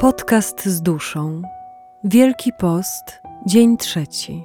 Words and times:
Podcast 0.00 0.64
z 0.66 0.82
duszą. 0.82 1.42
Wielki 2.04 2.52
Post, 2.58 3.02
dzień 3.46 3.76
trzeci. 3.76 4.44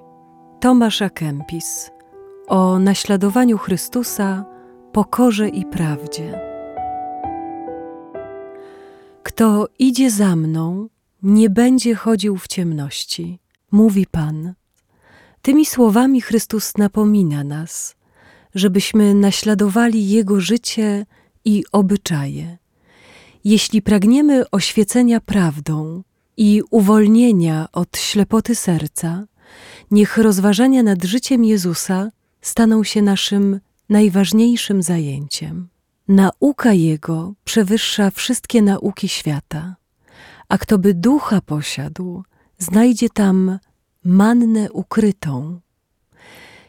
Tomasz 0.60 1.02
Akempis. 1.02 1.92
O 2.48 2.80
naśladowaniu 2.80 3.58
Chrystusa, 3.58 4.46
pokorze 4.92 5.50
i 5.50 5.66
prawdzie. 5.66 6.40
Kto 9.24 9.68
idzie 9.80 10.12
za 10.12 10.36
mną, 10.36 10.88
nie 11.24 11.50
będzie 11.50 11.96
chodził 11.96 12.38
w 12.38 12.48
ciemności, 12.48 13.40
mówi 13.72 14.08
Pan. 14.12 14.54
Tymi 15.42 15.66
słowami 15.66 16.22
Chrystus 16.22 16.78
napomina 16.78 17.44
nas, 17.44 17.96
żebyśmy 18.56 19.14
naśladowali 19.14 20.10
Jego 20.10 20.40
życie 20.40 21.06
i 21.46 21.64
obyczaje 21.72 22.63
jeśli 23.44 23.82
pragniemy 23.82 24.50
oświecenia 24.50 25.20
prawdą 25.22 26.04
i 26.38 26.62
uwolnienia 26.72 27.68
od 27.72 27.98
ślepoty 27.98 28.56
serca, 28.56 29.26
niech 29.92 30.18
rozważania 30.18 30.84
nad 30.84 31.04
życiem 31.04 31.46
Jezusa 31.46 32.12
staną 32.42 32.84
się 32.84 33.02
naszym 33.02 33.60
najważniejszym 33.90 34.84
zajęciem. 34.84 35.70
Nauka 36.08 36.74
Jego 36.74 37.34
przewyższa 37.44 38.12
wszystkie 38.12 38.62
nauki 38.62 39.08
świata, 39.08 39.76
a 40.50 40.58
kto 40.58 40.78
by 40.78 40.94
ducha 40.94 41.42
posiadł, 41.42 42.24
znajdzie 42.58 43.10
tam 43.10 43.60
mannę 44.04 44.72
ukrytą. 44.72 45.60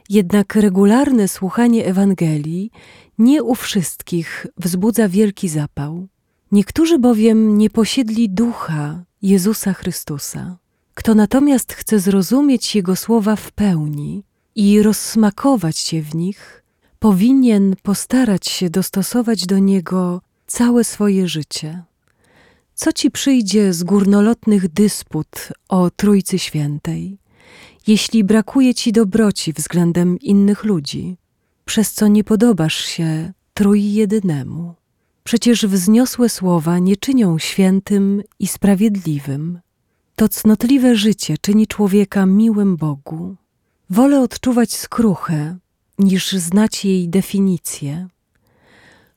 Jednak 0.09 0.55
regularne 0.55 1.29
słuchanie 1.29 1.87
Ewangelii 1.87 2.71
nie 3.19 3.43
u 3.43 3.55
wszystkich 3.55 4.47
wzbudza 4.57 5.09
wielki 5.09 5.49
zapał. 5.49 6.09
Niektórzy 6.55 6.99
bowiem 6.99 7.59
nie 7.59 7.71
posiedli 7.71 8.31
ducha 8.31 9.05
Jezusa 9.23 9.73
Chrystusa. 9.73 10.59
Kto 10.95 11.15
natomiast 11.15 11.73
chce 11.73 12.01
zrozumieć 12.01 12.77
Jego 12.77 12.97
słowa 12.97 13.37
w 13.37 13.53
pełni 13.53 14.25
i 14.55 14.83
rozsmakować 14.83 15.79
się 15.79 16.03
w 16.03 16.15
nich, 16.15 16.63
powinien 16.99 17.77
postarać 17.83 18.49
się 18.49 18.71
dostosować 18.71 19.47
do 19.47 19.59
Niego 19.59 20.23
całe 20.47 20.85
swoje 20.85 21.29
życie. 21.29 21.83
Co 22.75 22.93
ci 22.93 23.11
przyjdzie 23.11 23.73
z 23.73 23.83
górnolotnych 23.83 24.69
dysput 24.69 25.49
o 25.69 25.91
Trójcy 25.91 26.39
Świętej, 26.39 27.19
jeśli 27.87 28.25
brakuje 28.25 28.75
ci 28.75 28.93
dobroci 28.93 29.53
względem 29.53 30.19
innych 30.19 30.65
ludzi, 30.65 31.17
przez 31.65 31.93
co 31.93 32.09
nie 32.09 32.25
podobasz 32.25 32.85
się 32.85 33.33
Trójjedynemu? 33.55 34.84
Przecież 35.25 35.67
wzniosłe 35.67 36.29
słowa 36.29 36.79
nie 36.79 36.97
czynią 36.97 37.39
świętym 37.39 38.23
i 38.39 38.47
sprawiedliwym. 38.47 39.61
To 40.17 40.29
cnotliwe 40.29 40.97
życie 40.97 41.39
czyni 41.39 41.67
człowieka 41.67 42.27
miłym 42.27 42.77
Bogu. 42.77 43.37
Wolę 43.91 44.21
odczuwać 44.21 44.73
skruchę, 44.73 45.59
niż 45.99 46.33
znać 46.33 46.85
jej 46.85 47.09
definicję. 47.09 48.09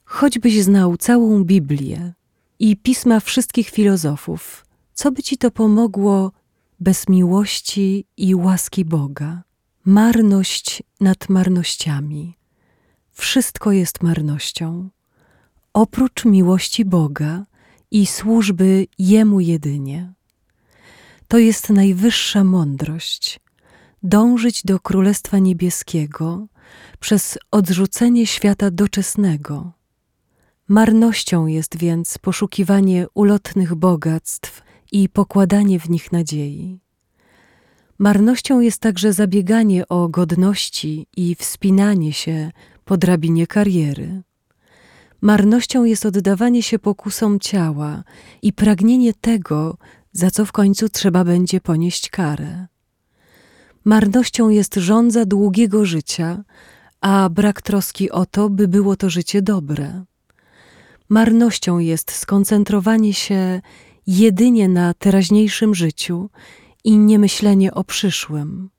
Choćbyś 0.06 0.64
znał 0.64 0.98
całą 0.98 1.44
Biblię 1.44 2.14
i 2.60 2.78
pisma 2.78 3.20
wszystkich 3.20 3.70
filozofów, 3.70 4.66
co 4.94 5.12
by 5.12 5.24
ci 5.24 5.38
to 5.38 5.52
pomogło 5.52 6.32
bez 6.80 7.10
miłości 7.10 8.06
i 8.18 8.36
łaski 8.36 8.86
Boga? 8.86 9.44
Marność 9.86 10.84
nad 11.00 11.30
marnościami. 11.30 12.38
Wszystko 13.12 13.72
jest 13.72 14.04
marnością 14.04 14.90
oprócz 15.78 16.26
miłości 16.26 16.86
Boga 16.86 17.46
i 17.92 18.06
służby 18.06 18.88
Jemu 19.00 19.40
jedynie. 19.40 20.14
To 21.28 21.38
jest 21.38 21.70
najwyższa 21.70 22.44
mądrość 22.44 23.40
dążyć 24.04 24.64
do 24.64 24.80
Królestwa 24.80 25.40
Niebieskiego 25.40 26.48
przez 27.00 27.38
odrzucenie 27.52 28.28
świata 28.28 28.72
doczesnego. 28.72 29.72
Marnością 30.68 31.48
jest 31.48 31.78
więc 31.78 32.18
poszukiwanie 32.18 33.08
ulotnych 33.14 33.76
bogactw 33.76 34.62
i 34.92 35.10
pokładanie 35.10 35.80
w 35.80 35.90
nich 35.90 36.12
nadziei. 36.12 36.80
Marnością 37.98 38.60
jest 38.60 38.82
także 38.82 39.14
zabieganie 39.14 39.88
o 39.88 40.10
godności 40.10 41.08
i 41.18 41.36
wspinanie 41.36 42.14
się 42.14 42.52
po 42.86 42.98
drabinie 42.98 43.48
kariery. 43.48 44.22
Marnością 45.22 45.84
jest 45.84 46.06
oddawanie 46.06 46.64
się 46.64 46.80
pokusom 46.80 47.40
ciała 47.40 48.04
i 48.42 48.54
pragnienie 48.54 49.14
tego, 49.14 49.78
za 50.12 50.32
co 50.32 50.46
w 50.46 50.52
końcu 50.52 50.90
trzeba 50.90 51.24
będzie 51.24 51.62
ponieść 51.62 52.10
karę. 52.10 52.68
Marnością 53.86 54.50
jest 54.50 54.76
żądza 54.76 55.26
długiego 55.26 55.86
życia, 55.86 56.44
a 57.02 57.30
brak 57.30 57.62
troski 57.62 58.12
o 58.12 58.26
to, 58.26 58.50
by 58.50 58.68
było 58.68 58.96
to 58.96 59.10
życie 59.10 59.42
dobre. 59.42 60.04
Marnością 61.10 61.80
jest 61.80 62.12
skoncentrowanie 62.12 63.14
się 63.14 63.62
jedynie 64.08 64.70
na 64.70 64.94
teraźniejszym 64.94 65.76
życiu 65.76 66.30
i 66.84 66.98
nie 66.98 67.20
myślenie 67.20 67.74
o 67.74 67.84
przyszłym. 67.84 68.70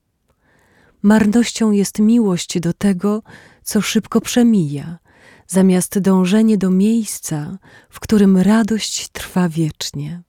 Marnością 1.02 1.70
jest 1.70 1.98
miłość 1.98 2.60
do 2.60 2.72
tego, 2.72 3.22
co 3.62 3.80
szybko 3.80 4.20
przemija, 4.20 4.98
zamiast 5.48 5.98
dążenie 5.98 6.58
do 6.58 6.70
miejsca, 6.70 7.58
w 7.90 8.00
którym 8.00 8.36
radość 8.36 9.08
trwa 9.08 9.48
wiecznie. 9.48 10.22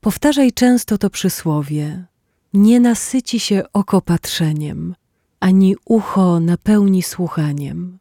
Powtarzaj 0.00 0.52
często 0.52 0.98
to 0.98 1.10
przysłowie: 1.10 2.04
Nie 2.52 2.80
nasyci 2.80 3.40
się 3.40 3.62
oko 3.72 4.00
patrzeniem, 4.00 4.94
ani 5.40 5.76
ucho 5.84 6.40
napełni 6.40 7.02
słuchaniem. 7.02 7.98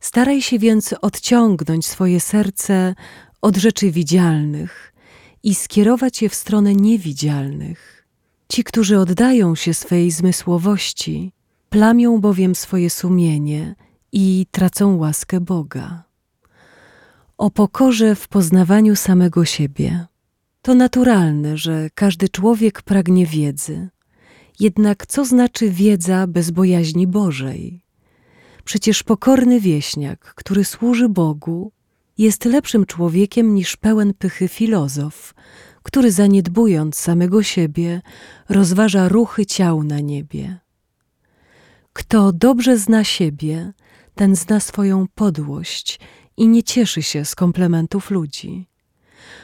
Staraj 0.00 0.42
się 0.42 0.58
więc 0.58 0.94
odciągnąć 1.00 1.86
swoje 1.86 2.20
serce 2.20 2.94
od 3.40 3.56
rzeczy 3.56 3.90
widzialnych 3.90 4.94
i 5.42 5.54
skierować 5.54 6.22
je 6.22 6.28
w 6.28 6.34
stronę 6.34 6.74
niewidzialnych. 6.74 8.06
Ci, 8.48 8.64
którzy 8.64 8.98
oddają 8.98 9.54
się 9.54 9.74
swej 9.74 10.10
zmysłowości, 10.10 11.32
plamią 11.70 12.20
bowiem 12.20 12.54
swoje 12.54 12.90
sumienie 12.90 13.74
i 14.12 14.46
tracą 14.50 14.96
łaskę 14.96 15.40
Boga. 15.40 16.04
O 17.38 17.50
pokorze 17.50 18.14
w 18.14 18.28
poznawaniu 18.28 18.96
samego 18.96 19.44
siebie. 19.44 20.06
To 20.62 20.74
naturalne, 20.74 21.56
że 21.56 21.90
każdy 21.94 22.28
człowiek 22.28 22.82
pragnie 22.82 23.26
wiedzy. 23.26 23.88
Jednak 24.60 25.06
co 25.06 25.24
znaczy 25.24 25.70
wiedza 25.70 26.26
bez 26.26 26.50
bojaźni 26.50 27.06
Bożej? 27.06 27.84
Przecież 28.64 29.02
pokorny 29.02 29.60
wieśniak, 29.60 30.34
który 30.34 30.64
służy 30.64 31.08
Bogu, 31.08 31.72
jest 32.18 32.44
lepszym 32.44 32.86
człowiekiem 32.86 33.54
niż 33.54 33.76
pełen 33.76 34.14
pychy 34.14 34.48
filozof, 34.48 35.34
który 35.82 36.12
zaniedbując 36.12 36.96
samego 36.96 37.42
siebie, 37.42 38.02
rozważa 38.48 39.08
ruchy 39.08 39.46
ciał 39.46 39.84
na 39.84 40.00
niebie. 40.00 40.58
Kto 41.92 42.32
dobrze 42.32 42.78
zna 42.78 43.04
siebie, 43.04 43.72
ten 44.18 44.36
zna 44.36 44.60
swoją 44.60 45.06
podłość 45.14 46.00
i 46.36 46.48
nie 46.48 46.62
cieszy 46.62 47.02
się 47.02 47.24
z 47.24 47.34
komplementów 47.34 48.10
ludzi. 48.10 48.68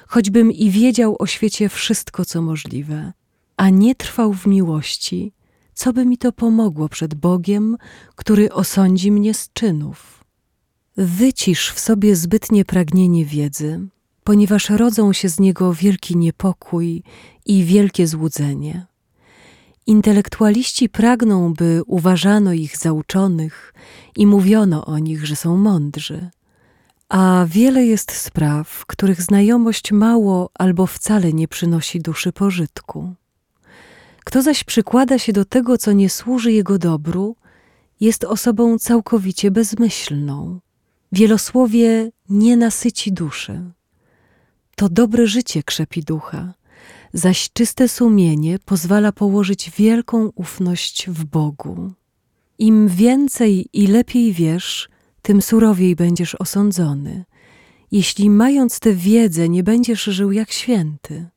Choćbym 0.07 0.53
i 0.53 0.71
wiedział 0.71 1.17
o 1.19 1.27
świecie 1.27 1.69
wszystko, 1.69 2.25
co 2.25 2.43
możliwe, 2.43 3.13
a 3.57 3.71
nie 3.71 3.95
trwał 3.95 4.33
w 4.33 4.47
miłości, 4.47 5.33
co 5.75 5.93
by 5.93 6.07
mi 6.07 6.19
to 6.19 6.33
pomogło 6.33 6.89
przed 6.89 7.15
Bogiem, 7.15 7.77
który 8.15 8.53
osądzi 8.53 9.13
mnie 9.13 9.35
z 9.35 9.53
czynów? 9.53 10.25
Wycisz 10.97 11.71
w 11.71 11.81
sobie 11.81 12.17
zbytnie 12.17 12.65
pragnienie 12.65 13.25
wiedzy, 13.25 13.89
ponieważ 14.25 14.71
rodzą 14.71 15.13
się 15.13 15.29
z 15.29 15.41
niego 15.41 15.75
wielki 15.75 16.17
niepokój 16.17 17.03
i 17.47 17.65
wielkie 17.65 18.07
złudzenie. 18.07 18.87
Intelektualiści 19.87 20.89
pragną, 20.89 21.55
by 21.55 21.83
uważano 21.87 22.53
ich 22.53 22.77
za 22.77 22.93
uczonych 22.93 23.75
i 24.17 24.27
mówiono 24.27 24.85
o 24.87 24.99
nich, 24.99 25.27
że 25.27 25.37
są 25.37 25.57
mądrzy. 25.57 26.31
A 27.09 27.47
wiele 27.49 27.87
jest 27.87 28.13
spraw, 28.13 28.87
których 28.87 29.23
znajomość 29.23 29.93
mało 29.93 30.51
albo 30.55 30.87
wcale 30.87 31.33
nie 31.33 31.49
przynosi 31.49 32.01
duszy 32.01 32.33
pożytku. 32.33 33.15
Kto 34.25 34.43
zaś 34.43 34.65
przykłada 34.65 35.19
się 35.19 35.33
do 35.33 35.45
tego, 35.45 35.79
co 35.79 35.93
nie 35.93 36.11
służy 36.11 36.53
jego 36.53 36.79
dobru, 36.79 37.37
jest 38.01 38.25
osobą 38.25 38.79
całkowicie 38.79 39.51
bezmyślną. 39.51 40.61
Wielosłowie 41.13 42.11
nie 42.29 42.57
nasyci 42.57 43.13
duszy. 43.13 43.61
To 44.77 44.89
dobre 44.89 45.27
życie 45.27 45.63
krzepi 45.63 46.03
ducha 46.03 46.55
zaś 47.15 47.51
czyste 47.53 47.89
sumienie 47.89 48.59
pozwala 48.59 49.13
położyć 49.13 49.71
wielką 49.71 50.31
ufność 50.35 51.07
w 51.11 51.25
Bogu. 51.25 51.93
Im 52.59 52.89
więcej 52.89 53.67
i 53.73 53.87
lepiej 53.87 54.33
wiesz, 54.33 54.89
tym 55.23 55.43
surowiej 55.43 55.97
będziesz 55.97 56.35
osądzony. 56.35 57.25
jeśli 57.93 58.31
mając 58.31 58.81
tę 58.81 58.95
wiedzę 58.95 59.49
nie 59.49 59.63
będziesz 59.63 60.05
żył 60.05 60.33
jak 60.33 60.53
święty. 60.53 61.29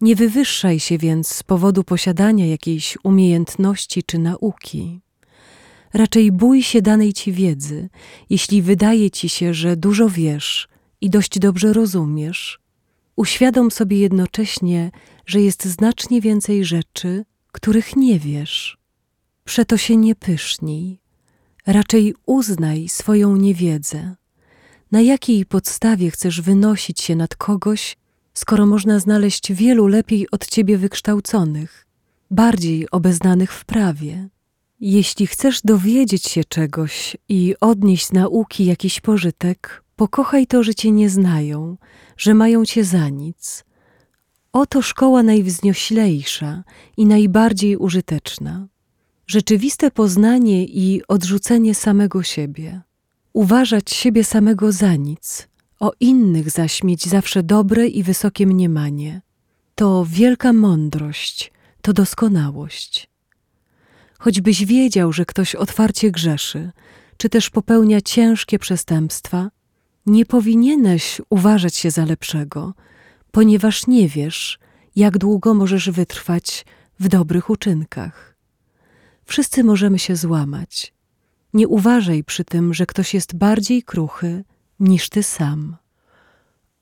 Nie 0.00 0.16
wywyższaj 0.16 0.80
się 0.80 0.98
więc 0.98 1.28
z 1.28 1.42
powodu 1.42 1.84
posiadania 1.84 2.46
jakiejś 2.46 2.98
umiejętności 3.04 4.02
czy 4.02 4.18
nauki. 4.18 5.00
Raczej 5.94 6.32
bój 6.32 6.62
się 6.62 6.82
danej 6.82 7.12
ci 7.12 7.32
wiedzy, 7.32 7.88
jeśli 8.30 8.62
wydaje 8.62 9.10
ci 9.10 9.28
się, 9.28 9.54
że 9.54 9.76
dużo 9.76 10.08
wiesz 10.08 10.68
i 11.00 11.10
dość 11.10 11.38
dobrze 11.38 11.72
rozumiesz. 11.72 12.60
Uświadom 13.20 13.70
sobie 13.70 13.98
jednocześnie, 13.98 14.90
że 15.26 15.40
jest 15.40 15.64
znacznie 15.64 16.20
więcej 16.20 16.64
rzeczy, 16.64 17.24
których 17.52 17.96
nie 17.96 18.18
wiesz. 18.18 18.78
Przeto 19.44 19.76
się 19.76 19.96
nie 19.96 20.14
pysznij, 20.14 21.00
raczej 21.66 22.14
uznaj 22.26 22.88
swoją 22.88 23.36
niewiedzę. 23.36 24.14
Na 24.92 25.00
jakiej 25.00 25.46
podstawie 25.46 26.10
chcesz 26.10 26.40
wynosić 26.40 27.00
się 27.00 27.16
nad 27.16 27.34
kogoś, 27.34 27.96
skoro 28.34 28.66
można 28.66 28.98
znaleźć 28.98 29.52
wielu 29.52 29.86
lepiej 29.86 30.30
od 30.30 30.46
ciebie 30.46 30.78
wykształconych, 30.78 31.86
bardziej 32.30 32.90
obeznanych 32.90 33.52
w 33.52 33.64
prawie? 33.64 34.28
Jeśli 34.80 35.26
chcesz 35.26 35.60
dowiedzieć 35.62 36.24
się 36.24 36.44
czegoś 36.44 37.16
i 37.28 37.54
odnieść 37.60 38.06
z 38.06 38.12
nauki 38.12 38.64
jakiś 38.64 39.00
pożytek, 39.00 39.84
pokochaj 40.00 40.46
to, 40.46 40.62
że 40.62 40.74
cię 40.74 40.90
nie 40.90 41.10
znają, 41.10 41.76
że 42.16 42.34
mają 42.34 42.64
cię 42.64 42.84
za 42.84 43.08
nic. 43.08 43.64
Oto 44.52 44.82
szkoła 44.82 45.22
najwznioślejsza 45.22 46.64
i 46.96 47.06
najbardziej 47.06 47.76
użyteczna. 47.76 48.68
Rzeczywiste 49.26 49.90
poznanie 49.90 50.64
i 50.64 51.02
odrzucenie 51.08 51.74
samego 51.74 52.22
siebie. 52.22 52.80
Uważać 53.32 53.90
siebie 53.90 54.24
samego 54.24 54.72
za 54.72 54.96
nic, 54.96 55.48
o 55.80 55.92
innych 56.00 56.50
zaś 56.50 56.82
mieć 56.82 57.06
zawsze 57.06 57.42
dobre 57.42 57.86
i 57.86 58.02
wysokie 58.02 58.46
mniemanie. 58.46 59.22
To 59.74 60.06
wielka 60.08 60.52
mądrość, 60.52 61.52
to 61.82 61.92
doskonałość. 61.92 63.10
Choćbyś 64.18 64.64
wiedział, 64.64 65.12
że 65.12 65.24
ktoś 65.24 65.54
otwarcie 65.54 66.10
grzeszy, 66.10 66.70
czy 67.16 67.28
też 67.28 67.50
popełnia 67.50 68.00
ciężkie 68.00 68.58
przestępstwa, 68.58 69.50
nie 70.06 70.26
powinieneś 70.26 71.20
uważać 71.30 71.74
się 71.74 71.90
za 71.90 72.04
lepszego, 72.04 72.74
ponieważ 73.30 73.86
nie 73.86 74.08
wiesz, 74.08 74.58
jak 74.96 75.18
długo 75.18 75.54
możesz 75.54 75.90
wytrwać 75.90 76.64
w 77.00 77.08
dobrych 77.08 77.50
uczynkach. 77.50 78.36
Wszyscy 79.24 79.64
możemy 79.64 79.98
się 79.98 80.16
złamać. 80.16 80.94
Nie 81.54 81.68
uważaj 81.68 82.24
przy 82.24 82.44
tym, 82.44 82.74
że 82.74 82.86
ktoś 82.86 83.14
jest 83.14 83.34
bardziej 83.36 83.82
kruchy 83.82 84.44
niż 84.80 85.08
ty 85.08 85.22
sam. 85.22 85.76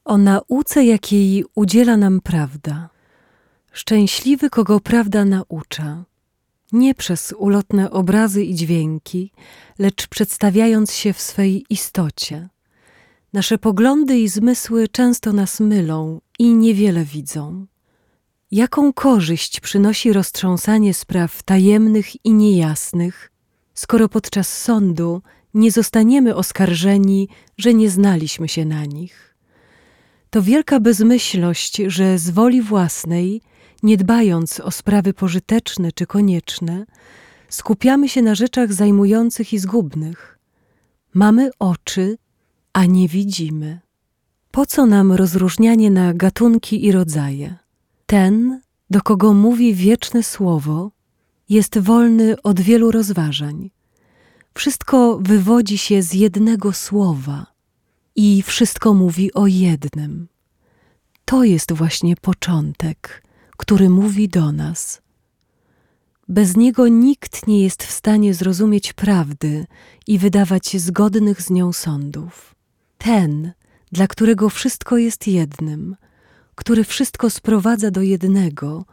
O 0.05 0.19
nauce, 0.19 0.85
jakiej 0.85 1.45
udziela 1.55 1.97
nam 1.97 2.21
prawda. 2.21 2.89
Szczęśliwy, 3.73 4.51
kogo 4.51 4.81
prawda 4.81 5.25
naucza. 5.25 6.05
Nie 6.73 6.95
przez 6.95 7.35
ulotne 7.39 7.91
obrazy 7.91 8.45
i 8.45 8.55
dźwięki, 8.55 9.33
lecz 9.79 10.07
przedstawiając 10.07 10.93
się 10.93 11.13
w 11.13 11.21
swej 11.21 11.65
istocie. 11.71 12.49
Nasze 13.33 13.59
poglądy 13.59 14.19
i 14.19 14.29
zmysły 14.29 14.89
często 14.89 15.33
nas 15.33 15.61
mylą 15.61 16.21
i 16.39 16.55
niewiele 16.55 17.05
widzą. 17.05 17.67
Jaką 18.51 18.93
korzyść 18.93 19.61
przynosi 19.61 20.13
roztrząsanie 20.13 20.95
spraw 20.95 21.43
tajemnych 21.43 22.25
i 22.25 22.35
niejasnych, 22.35 23.33
skoro 23.75 24.09
podczas 24.09 24.59
sądu 24.59 25.23
nie 25.55 25.73
zostaniemy 25.73 26.35
oskarżeni, 26.35 27.29
że 27.59 27.75
nie 27.75 27.91
znaliśmy 27.91 28.49
się 28.49 28.65
na 28.65 28.85
nich? 28.85 29.37
To 30.31 30.43
wielka 30.43 30.81
bezmyślność, 30.81 31.77
że 31.87 32.19
z 32.19 32.31
woli 32.31 32.63
własnej, 32.63 33.43
nie 33.83 33.97
dbając 33.97 34.61
o 34.61 34.71
sprawy 34.71 35.13
pożyteczne 35.13 35.93
czy 35.93 36.07
konieczne, 36.07 36.87
skupiamy 37.49 38.09
się 38.09 38.23
na 38.23 38.35
rzeczach 38.35 38.73
zajmujących 38.73 39.53
i 39.53 39.59
zgubnych. 39.59 40.39
Mamy 41.15 41.51
oczy, 41.59 42.19
a 42.79 42.85
nie 42.85 43.09
widzimy. 43.09 43.81
Po 44.51 44.67
co 44.67 44.87
nam 44.87 45.13
rozróżnianie 45.13 45.91
na 45.91 46.15
gatunki 46.15 46.85
i 46.85 46.93
rodzaje? 46.93 47.57
Ten, 48.07 48.61
do 48.91 49.03
kogo 49.03 49.35
mówi 49.35 49.75
wieczne 49.75 50.23
słowo, 50.23 50.91
jest 51.49 51.79
wolny 51.79 52.43
od 52.43 52.61
wielu 52.61 52.91
rozważań. 52.91 53.71
Wszystko 54.55 55.19
wywodzi 55.23 55.79
się 55.79 56.03
z 56.03 56.15
jednego 56.15 56.73
słowa 56.73 57.47
i 58.17 58.43
wszystko 58.43 58.95
mówi 58.95 59.35
o 59.35 59.47
jednym. 59.47 60.29
To 61.25 61.45
jest 61.45 61.73
właśnie 61.73 62.17
początek, 62.17 63.23
który 63.57 63.91
mówi 63.91 64.29
do 64.29 64.53
nas. 64.53 65.03
Bez 66.29 66.57
niego 66.57 66.89
nikt 66.89 67.47
nie 67.47 67.63
jest 67.63 67.83
w 67.83 67.91
stanie 67.91 68.35
zrozumieć 68.35 68.93
prawdy 68.93 69.67
i 70.07 70.19
wydawać 70.19 70.77
zgodnych 70.77 71.43
z 71.43 71.51
nią 71.51 71.73
sądów. 71.73 72.58
Ten, 72.99 73.53
dla 73.93 74.07
którego 74.07 74.49
wszystko 74.49 74.97
jest 74.97 75.27
jednym, 75.27 75.97
który 76.55 76.85
wszystko 76.85 77.31
sprowadza 77.31 77.91
do 77.91 78.03
jednego, 78.03 78.85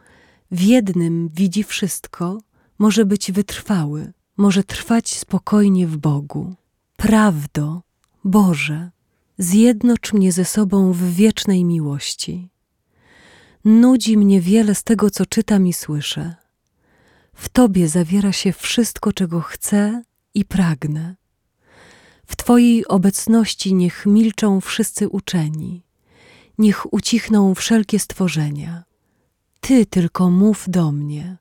w 0.50 0.60
jednym 0.60 1.28
widzi 1.28 1.64
wszystko, 1.64 2.38
może 2.78 3.04
być 3.04 3.32
wytrwały, 3.32 4.12
może 4.36 4.64
trwać 4.64 5.14
spokojnie 5.14 5.86
w 5.86 5.96
Bogu. 5.96 6.54
Prawdo, 6.96 7.82
Boże, 8.24 8.90
zjednocz 9.38 10.12
mnie 10.12 10.32
ze 10.32 10.44
sobą 10.44 10.92
w 10.92 11.02
wiecznej 11.02 11.64
miłości. 11.64 12.50
Nudzi 13.64 14.16
mnie 14.16 14.40
wiele 14.40 14.74
z 14.74 14.82
tego, 14.82 15.10
co 15.10 15.26
czytam 15.26 15.66
i 15.66 15.72
słyszę. 15.72 16.34
W 17.34 17.48
Tobie 17.48 17.88
zawiera 17.88 18.32
się 18.32 18.52
wszystko, 18.52 19.12
czego 19.12 19.40
chcę 19.40 20.02
i 20.34 20.44
pragnę. 20.44 21.16
W 22.26 22.36
Twojej 22.36 22.88
obecności 22.88 23.74
niech 23.74 24.06
milczą 24.06 24.60
wszyscy 24.60 25.08
uczeni, 25.08 25.82
niech 26.58 26.92
ucichną 26.92 27.54
wszelkie 27.54 27.98
stworzenia. 27.98 28.84
Ty 29.60 29.86
tylko 29.86 30.30
mów 30.30 30.64
do 30.68 30.92
mnie. 30.92 31.36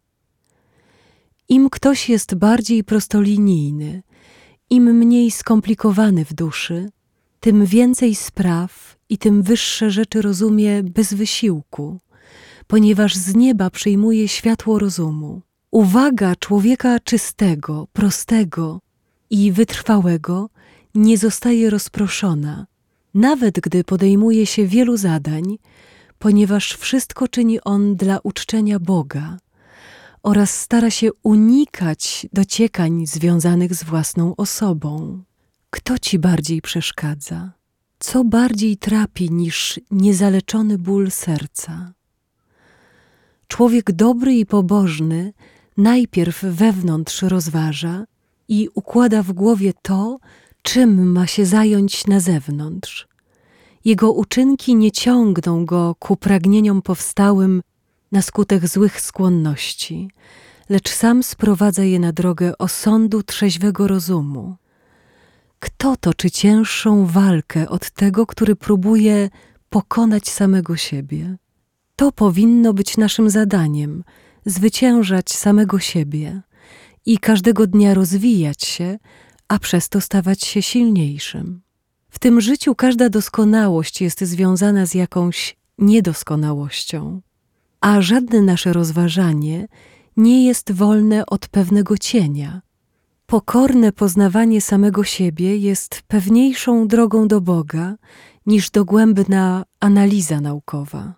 Im 1.50 1.70
ktoś 1.70 2.10
jest 2.10 2.36
bardziej 2.36 2.84
prostolinijny, 2.84 4.04
im 4.70 4.84
mniej 4.84 5.32
skomplikowany 5.32 6.26
w 6.26 6.34
duszy, 6.34 6.90
tym 7.40 7.66
więcej 7.66 8.16
spraw 8.16 8.98
i 9.10 9.18
tym 9.18 9.42
wyższe 9.42 9.92
rzeczy 9.92 10.22
rozumie 10.22 10.84
bez 10.84 11.14
wysiłku, 11.14 12.00
ponieważ 12.68 13.16
z 13.16 13.36
nieba 13.36 13.70
przyjmuje 13.70 14.28
światło 14.28 14.80
rozumu. 14.80 15.42
Uwaga 15.72 16.36
człowieka 16.36 17.00
czystego, 17.00 17.88
prostego 17.94 18.80
i 19.30 19.52
wytrwałego 19.52 20.50
nie 20.96 21.18
zostaje 21.18 21.70
rozproszona, 21.70 22.68
nawet 23.14 23.60
gdy 23.60 23.84
podejmuje 23.84 24.46
się 24.46 24.68
wielu 24.68 24.98
zadań, 24.98 25.58
ponieważ 26.20 26.74
wszystko 26.74 27.28
czyni 27.28 27.62
on 27.62 27.96
dla 27.96 28.20
uczczenia 28.24 28.80
Boga 28.80 29.38
oraz 30.24 30.60
stara 30.60 30.90
się 30.90 31.10
unikać 31.24 32.28
dociekań 32.34 33.08
związanych 33.08 33.76
z 33.76 33.84
własną 33.84 34.36
osobą. 34.36 35.24
Kto 35.70 36.00
ci 36.00 36.20
bardziej 36.20 36.62
przeszkadza? 36.62 37.52
Co 38.00 38.24
bardziej 38.24 38.78
trapi 38.78 39.32
niż 39.32 39.80
niezaleczony 39.92 40.78
ból 40.78 41.12
serca? 41.12 41.94
Człowiek 43.48 43.92
dobry 43.92 44.34
i 44.36 44.46
pobożny 44.46 45.34
najpierw 45.78 46.44
wewnątrz 46.44 47.22
rozważa 47.22 48.06
i 48.48 48.70
układa 48.76 49.24
w 49.24 49.32
głowie 49.32 49.74
to, 49.82 50.20
czym 50.66 51.12
ma 51.12 51.28
się 51.28 51.46
zająć 51.46 52.08
na 52.08 52.20
zewnątrz. 52.20 53.08
Jego 53.86 54.12
uczynki 54.12 54.76
nie 54.76 54.92
ciągną 54.92 55.66
go 55.66 55.96
ku 56.00 56.18
pragnieniom 56.18 56.82
powstałym 56.82 57.62
na 58.12 58.22
skutek 58.22 58.68
złych 58.68 59.02
skłonności, 59.02 60.10
lecz 60.70 60.90
sam 60.90 61.24
sprowadza 61.24 61.84
je 61.84 62.00
na 62.00 62.12
drogę 62.12 62.58
osądu 62.58 63.24
trzeźwego 63.24 63.88
rozumu. 63.88 64.56
Kto 65.60 65.98
toczy 65.98 66.32
cięższą 66.32 67.06
walkę 67.06 67.70
od 67.70 67.92
tego, 67.92 68.26
który 68.26 68.56
próbuje 68.56 69.30
pokonać 69.70 70.30
samego 70.30 70.78
siebie? 70.78 71.38
To 71.96 72.12
powinno 72.12 72.74
być 72.74 72.98
naszym 72.98 73.30
zadaniem 73.30 74.04
zwyciężać 74.46 75.34
samego 75.34 75.80
siebie 75.80 76.42
i 77.06 77.18
każdego 77.18 77.68
dnia 77.68 77.94
rozwijać 77.94 78.64
się, 78.64 78.98
a 79.48 79.60
przez 79.60 79.90
to 79.90 80.02
stawać 80.02 80.44
się 80.44 80.62
silniejszym. 80.62 81.62
W 82.10 82.20
tym 82.20 82.42
życiu 82.42 82.76
każda 82.76 83.10
doskonałość 83.10 84.02
jest 84.02 84.20
związana 84.20 84.86
z 84.86 84.94
jakąś 84.94 85.58
niedoskonałością, 85.78 87.22
a 87.82 88.02
żadne 88.02 88.42
nasze 88.42 88.74
rozważanie 88.74 89.68
nie 90.18 90.46
jest 90.46 90.72
wolne 90.72 91.26
od 91.26 91.48
pewnego 91.48 91.98
cienia. 91.98 92.62
Pokorne 93.26 93.92
poznawanie 93.92 94.62
samego 94.62 95.04
siebie 95.04 95.58
jest 95.58 96.02
pewniejszą 96.08 96.88
drogą 96.88 97.28
do 97.28 97.42
Boga 97.42 97.96
niż 98.46 98.72
dogłębna 98.72 99.66
analiza 99.80 100.42
naukowa. 100.42 101.14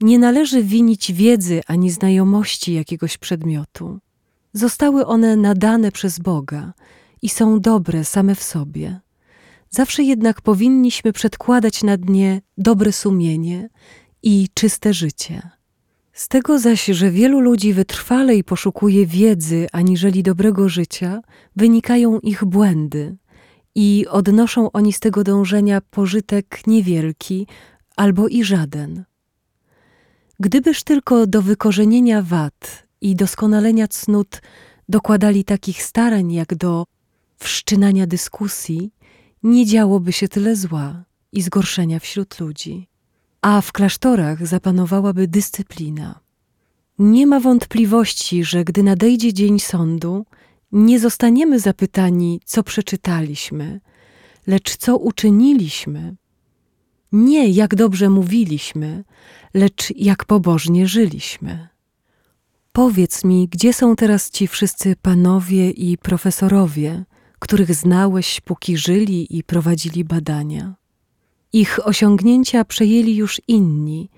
Nie 0.00 0.18
należy 0.18 0.62
winić 0.62 1.12
wiedzy 1.12 1.60
ani 1.66 1.90
znajomości 1.90 2.74
jakiegoś 2.74 3.18
przedmiotu. 3.18 3.98
Zostały 4.52 5.06
one 5.06 5.36
nadane 5.36 5.92
przez 5.92 6.18
Boga 6.18 6.72
i 7.26 7.28
są 7.28 7.60
dobre 7.60 8.04
same 8.04 8.34
w 8.34 8.42
sobie. 8.42 9.00
Zawsze 9.70 10.02
jednak 10.02 10.40
powinniśmy 10.40 11.12
przedkładać 11.12 11.82
nad 11.82 12.08
nie 12.08 12.40
dobre 12.58 12.92
sumienie 12.92 13.68
i 14.22 14.48
czyste 14.54 14.94
życie. 14.94 15.50
Z 16.12 16.28
tego 16.28 16.58
zaś, 16.58 16.84
że 16.84 17.10
wielu 17.10 17.40
ludzi 17.40 17.72
wytrwalej 17.72 18.44
poszukuje 18.44 19.06
wiedzy 19.06 19.66
aniżeli 19.72 20.22
dobrego 20.22 20.68
życia, 20.68 21.20
wynikają 21.56 22.18
ich 22.18 22.44
błędy 22.44 23.16
i 23.74 24.06
odnoszą 24.10 24.72
oni 24.72 24.92
z 24.92 25.00
tego 25.00 25.24
dążenia 25.24 25.80
pożytek 25.80 26.66
niewielki 26.66 27.46
albo 27.96 28.28
i 28.28 28.44
żaden. 28.44 29.04
Gdybyż 30.40 30.82
tylko 30.82 31.26
do 31.26 31.42
wykorzenienia 31.42 32.22
wad 32.22 32.86
i 33.00 33.16
doskonalenia 33.16 33.88
cnót 33.88 34.42
dokładali 34.88 35.44
takich 35.44 35.82
starań 35.82 36.32
jak 36.32 36.54
do 36.54 36.84
wszczynania 37.38 38.06
dyskusji, 38.06 38.92
nie 39.42 39.66
działoby 39.66 40.12
się 40.12 40.28
tyle 40.28 40.56
zła 40.56 41.04
i 41.32 41.42
zgorszenia 41.42 41.98
wśród 41.98 42.40
ludzi 42.40 42.88
a 43.46 43.60
w 43.60 43.72
klasztorach 43.72 44.46
zapanowałaby 44.46 45.28
dyscyplina. 45.28 46.20
Nie 46.98 47.26
ma 47.26 47.40
wątpliwości, 47.40 48.44
że 48.44 48.64
gdy 48.64 48.82
nadejdzie 48.82 49.32
dzień 49.32 49.58
sądu, 49.58 50.26
nie 50.72 51.00
zostaniemy 51.00 51.60
zapytani, 51.60 52.40
co 52.44 52.62
przeczytaliśmy, 52.62 53.80
lecz 54.46 54.76
co 54.76 54.96
uczyniliśmy. 54.96 56.16
Nie 57.12 57.48
jak 57.48 57.74
dobrze 57.74 58.10
mówiliśmy, 58.10 59.04
lecz 59.54 59.92
jak 59.96 60.24
pobożnie 60.24 60.86
żyliśmy. 60.88 61.68
Powiedz 62.72 63.24
mi, 63.24 63.48
gdzie 63.48 63.72
są 63.72 63.96
teraz 63.96 64.30
ci 64.30 64.46
wszyscy 64.46 64.96
panowie 65.02 65.70
i 65.70 65.98
profesorowie, 65.98 67.04
których 67.46 67.74
znałeś, 67.74 68.40
póki 68.40 68.76
żyli 68.76 69.36
i 69.36 69.44
prowadzili 69.44 70.04
badania? 70.04 70.74
Ich 71.52 71.86
osiągnięcia 71.86 72.64
przejęli 72.64 73.16
już 73.16 73.40
inni 73.48 74.10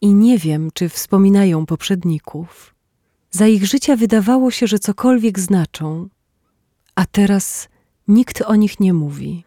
i 0.00 0.14
nie 0.14 0.38
wiem, 0.38 0.70
czy 0.74 0.88
wspominają 0.88 1.66
poprzedników. 1.66 2.74
Za 3.30 3.46
ich 3.46 3.66
życia 3.66 3.96
wydawało 3.96 4.50
się, 4.50 4.66
że 4.66 4.78
cokolwiek 4.78 5.38
znaczą, 5.38 6.08
a 6.94 7.06
teraz 7.06 7.68
nikt 8.08 8.42
o 8.42 8.54
nich 8.54 8.80
nie 8.80 8.92
mówi. 8.92 9.44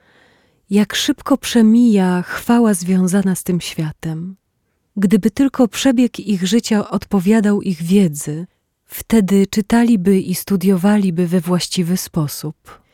Jak 0.70 0.96
szybko 0.96 1.38
przemija 1.38 2.22
chwała 2.22 2.74
związana 2.74 3.36
z 3.36 3.44
tym 3.44 3.62
światem. 3.62 4.36
Gdyby 4.96 5.32
tylko 5.32 5.68
przebieg 5.68 6.20
ich 6.20 6.48
życia 6.48 6.90
odpowiadał 6.90 7.62
ich 7.62 7.84
wiedzy, 7.84 8.48
wtedy 8.86 9.48
czytaliby 9.48 10.20
i 10.20 10.36
studiowaliby 10.36 11.28
we 11.28 11.42
właściwy 11.42 11.98
sposób. 11.98 12.87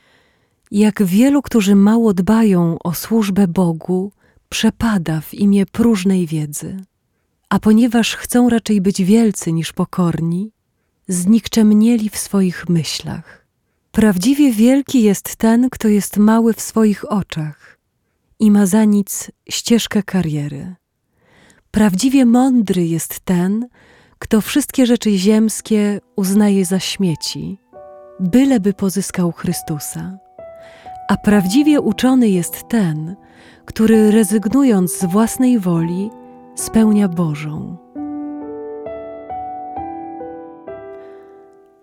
Jak 0.73 1.03
wielu, 1.03 1.41
którzy 1.41 1.75
mało 1.75 2.13
dbają 2.13 2.77
o 2.83 2.93
służbę 2.93 3.47
Bogu, 3.47 4.11
przepada 4.49 5.21
w 5.21 5.33
imię 5.33 5.65
próżnej 5.65 6.27
wiedzy. 6.27 6.77
A 7.49 7.59
ponieważ 7.59 8.15
chcą 8.15 8.49
raczej 8.49 8.81
być 8.81 9.03
wielcy 9.03 9.51
niż 9.51 9.73
pokorni, 9.73 10.51
znikczemnieli 11.07 12.09
w 12.09 12.17
swoich 12.17 12.69
myślach. 12.69 13.45
Prawdziwie 13.91 14.51
wielki 14.51 15.03
jest 15.03 15.35
ten, 15.35 15.69
kto 15.69 15.87
jest 15.87 16.17
mały 16.17 16.53
w 16.53 16.61
swoich 16.61 17.11
oczach 17.11 17.79
i 18.39 18.51
ma 18.51 18.65
za 18.65 18.85
nic 18.85 19.31
ścieżkę 19.49 20.03
kariery. 20.03 20.75
Prawdziwie 21.71 22.25
mądry 22.25 22.85
jest 22.87 23.19
ten, 23.19 23.67
kto 24.19 24.41
wszystkie 24.41 24.85
rzeczy 24.85 25.17
ziemskie 25.17 25.99
uznaje 26.15 26.65
za 26.65 26.79
śmieci, 26.79 27.57
byleby 28.19 28.73
pozyskał 28.73 29.31
Chrystusa. 29.31 30.23
A 31.09 31.17
prawdziwie 31.17 31.81
uczony 31.81 32.29
jest 32.29 32.67
ten, 32.67 33.15
który 33.65 34.11
rezygnując 34.11 34.99
z 34.99 35.05
własnej 35.05 35.59
woli, 35.59 36.09
spełnia 36.55 37.07
Bożą. 37.07 37.77